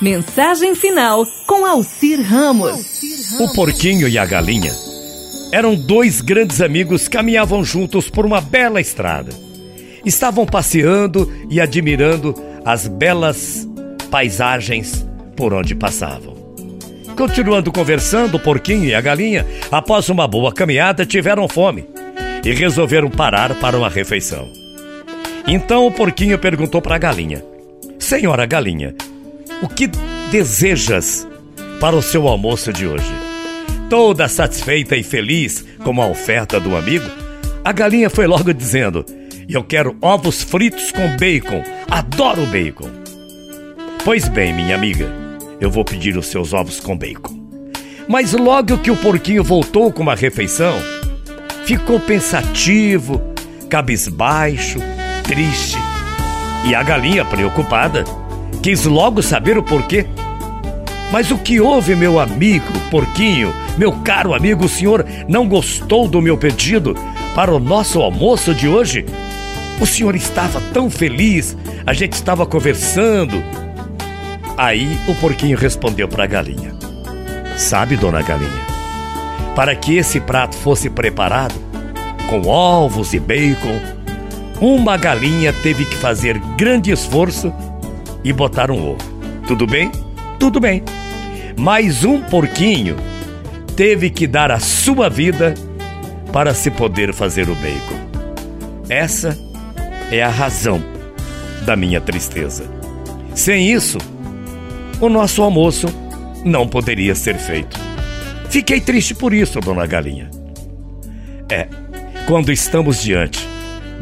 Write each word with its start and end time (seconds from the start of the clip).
Mensagem 0.00 0.74
final 0.74 1.26
com 1.46 1.66
Alcir 1.66 2.22
Ramos. 2.22 3.02
O 3.38 3.52
porquinho 3.52 4.08
e 4.08 4.16
a 4.16 4.24
galinha 4.24 4.72
eram 5.52 5.74
dois 5.74 6.22
grandes 6.22 6.62
amigos 6.62 7.06
que 7.06 7.18
caminhavam 7.18 7.62
juntos 7.62 8.08
por 8.08 8.24
uma 8.24 8.40
bela 8.40 8.80
estrada. 8.80 9.30
Estavam 10.02 10.46
passeando 10.46 11.30
e 11.50 11.60
admirando 11.60 12.34
as 12.64 12.88
belas 12.88 13.68
paisagens 14.10 15.06
por 15.36 15.52
onde 15.52 15.74
passavam. 15.74 16.34
Continuando 17.14 17.70
conversando, 17.70 18.38
o 18.38 18.40
porquinho 18.40 18.84
e 18.84 18.94
a 18.94 19.00
galinha, 19.02 19.46
após 19.70 20.08
uma 20.08 20.26
boa 20.26 20.50
caminhada, 20.50 21.04
tiveram 21.04 21.46
fome 21.46 21.84
e 22.42 22.54
resolveram 22.54 23.10
parar 23.10 23.54
para 23.56 23.76
uma 23.76 23.90
refeição. 23.90 24.48
Então 25.46 25.86
o 25.86 25.92
porquinho 25.92 26.38
perguntou 26.38 26.80
para 26.80 26.94
a 26.94 26.98
galinha: 26.98 27.44
Senhora 27.98 28.46
galinha, 28.46 28.94
o 29.62 29.68
que 29.68 29.86
desejas 30.30 31.26
para 31.80 31.96
o 31.96 32.02
seu 32.02 32.26
almoço 32.28 32.72
de 32.72 32.86
hoje? 32.86 33.12
Toda 33.88 34.28
satisfeita 34.28 34.96
e 34.96 35.02
feliz 35.02 35.64
com 35.82 36.00
a 36.00 36.06
oferta 36.06 36.60
do 36.60 36.76
amigo, 36.76 37.08
a 37.64 37.72
galinha 37.72 38.08
foi 38.08 38.26
logo 38.26 38.52
dizendo: 38.52 39.04
Eu 39.48 39.64
quero 39.64 39.96
ovos 40.00 40.42
fritos 40.42 40.92
com 40.92 41.16
bacon. 41.16 41.62
Adoro 41.90 42.46
bacon. 42.46 42.88
Pois 44.04 44.28
bem, 44.28 44.54
minha 44.54 44.74
amiga, 44.74 45.12
eu 45.60 45.70
vou 45.70 45.84
pedir 45.84 46.16
os 46.16 46.26
seus 46.26 46.52
ovos 46.52 46.80
com 46.80 46.96
bacon. 46.96 47.38
Mas 48.08 48.32
logo 48.32 48.78
que 48.78 48.90
o 48.90 48.96
porquinho 48.96 49.44
voltou 49.44 49.92
com 49.92 50.02
uma 50.02 50.14
refeição, 50.14 50.74
ficou 51.64 52.00
pensativo, 52.00 53.20
cabisbaixo, 53.68 54.80
triste. 55.22 55.76
E 56.66 56.74
a 56.74 56.82
galinha, 56.82 57.24
preocupada, 57.24 58.04
quis 58.62 58.84
logo 58.84 59.22
saber 59.22 59.58
o 59.58 59.62
porquê. 59.62 60.06
Mas 61.10 61.30
o 61.30 61.38
que 61.38 61.60
houve, 61.60 61.94
meu 61.96 62.20
amigo 62.20 62.66
porquinho, 62.90 63.52
meu 63.76 63.92
caro 63.92 64.34
amigo, 64.34 64.64
o 64.64 64.68
senhor 64.68 65.04
não 65.28 65.48
gostou 65.48 66.06
do 66.06 66.20
meu 66.20 66.36
pedido 66.36 66.94
para 67.34 67.52
o 67.52 67.58
nosso 67.58 68.00
almoço 68.00 68.54
de 68.54 68.68
hoje? 68.68 69.04
O 69.80 69.86
senhor 69.86 70.14
estava 70.14 70.60
tão 70.72 70.90
feliz, 70.90 71.56
a 71.86 71.92
gente 71.92 72.12
estava 72.12 72.46
conversando. 72.46 73.42
Aí 74.56 74.98
o 75.08 75.14
porquinho 75.14 75.56
respondeu 75.56 76.06
para 76.06 76.24
a 76.24 76.26
galinha: 76.26 76.74
Sabe, 77.56 77.96
dona 77.96 78.22
galinha, 78.22 78.50
para 79.56 79.74
que 79.74 79.96
esse 79.96 80.20
prato 80.20 80.54
fosse 80.56 80.90
preparado 80.90 81.54
com 82.28 82.46
ovos 82.46 83.14
e 83.14 83.18
bacon, 83.18 83.80
uma 84.60 84.96
galinha 84.96 85.52
teve 85.52 85.84
que 85.84 85.96
fazer 85.96 86.38
grande 86.56 86.92
esforço 86.92 87.52
e 88.24 88.32
botar 88.32 88.70
um 88.70 88.92
ovo. 88.92 89.20
Tudo 89.46 89.66
bem? 89.66 89.90
Tudo 90.38 90.60
bem. 90.60 90.82
Mas 91.56 92.04
um 92.04 92.20
porquinho 92.20 92.96
teve 93.76 94.10
que 94.10 94.26
dar 94.26 94.50
a 94.50 94.58
sua 94.58 95.08
vida 95.08 95.54
para 96.32 96.54
se 96.54 96.70
poder 96.70 97.12
fazer 97.12 97.48
o 97.48 97.54
bacon. 97.54 98.00
Essa 98.88 99.36
é 100.10 100.22
a 100.22 100.28
razão 100.28 100.82
da 101.62 101.76
minha 101.76 102.00
tristeza. 102.00 102.64
Sem 103.34 103.72
isso, 103.72 103.98
o 105.00 105.08
nosso 105.08 105.42
almoço 105.42 105.86
não 106.44 106.66
poderia 106.66 107.14
ser 107.14 107.36
feito. 107.36 107.78
Fiquei 108.48 108.80
triste 108.80 109.14
por 109.14 109.32
isso, 109.32 109.60
dona 109.60 109.86
Galinha. 109.86 110.30
É, 111.48 111.68
quando 112.26 112.52
estamos 112.52 113.02
diante 113.02 113.46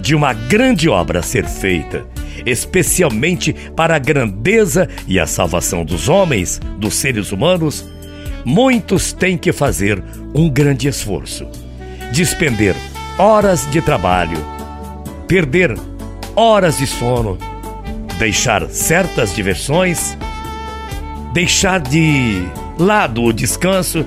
de 0.01 0.15
uma 0.15 0.33
grande 0.33 0.89
obra 0.89 1.21
a 1.21 1.23
ser 1.23 1.47
feita, 1.47 2.07
especialmente 2.47 3.53
para 3.75 3.97
a 3.97 3.99
grandeza 3.99 4.89
e 5.07 5.19
a 5.19 5.27
salvação 5.27 5.85
dos 5.85 6.09
homens, 6.09 6.61
dos 6.79 6.95
seres 6.95 7.33
humanos, 7.33 7.85
muitos 8.45 9.13
têm 9.13 9.37
que 9.37 9.53
fazer 9.53 10.03
um 10.35 10.49
grande 10.49 10.89
esforço, 10.89 11.47
despender 12.13 12.75
horas 13.19 13.69
de 13.71 13.83
trabalho, 13.83 14.39
perder 15.27 15.75
horas 16.35 16.79
de 16.79 16.87
sono, 16.87 17.37
deixar 18.19 18.69
certas 18.71 19.35
diversões, 19.35 20.17
deixar 21.33 21.81
de 21.81 22.43
lado 22.79 23.23
o 23.23 23.33
descanso 23.33 24.07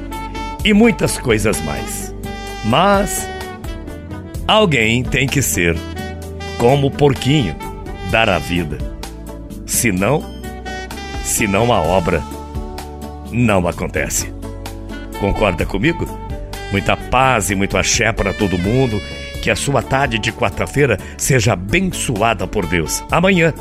e 0.63 0.73
muitas 0.73 1.17
coisas 1.17 1.61
mais. 1.61 2.13
Mas 2.65 3.27
alguém 4.47 5.03
tem 5.03 5.27
que 5.27 5.41
ser 5.41 5.75
como 6.57 6.87
o 6.87 6.91
porquinho, 6.91 7.55
dar 8.11 8.29
a 8.29 8.37
vida. 8.37 8.77
Senão, 9.65 10.21
senão 11.23 11.71
a 11.73 11.81
obra 11.81 12.21
não 13.31 13.67
acontece. 13.67 14.31
Concorda 15.19 15.65
comigo? 15.65 16.05
Muita 16.71 16.97
paz 16.97 17.49
e 17.49 17.55
muito 17.55 17.77
axé 17.77 18.11
para 18.11 18.33
todo 18.33 18.59
mundo. 18.59 19.01
Que 19.41 19.49
a 19.49 19.55
sua 19.55 19.81
tarde 19.81 20.19
de 20.19 20.31
quarta-feira 20.31 20.99
seja 21.17 21.53
abençoada 21.53 22.45
por 22.45 22.67
Deus. 22.67 23.03
Amanhã, 23.09 23.53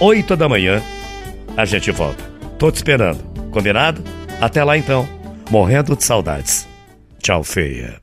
oito 0.00 0.34
da 0.34 0.48
manhã, 0.48 0.82
a 1.56 1.64
gente 1.64 1.92
volta. 1.92 2.24
Tô 2.58 2.72
te 2.72 2.76
esperando. 2.76 3.22
Combinado? 3.50 4.02
Até 4.40 4.64
lá 4.64 4.76
então. 4.76 5.06
Morrendo 5.50 5.94
de 5.94 6.02
saudades. 6.02 6.66
Tchau, 7.20 7.44
feia. 7.44 8.01